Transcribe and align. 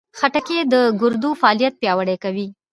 خټکی 0.19 0.57
د 0.73 0.75
ګردو 1.01 1.29
فعالیت 1.41 1.73
پیاوړی 1.81 2.17
کوي. 2.23 2.47